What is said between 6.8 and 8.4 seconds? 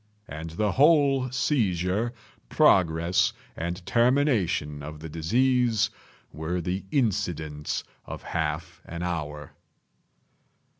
incidents of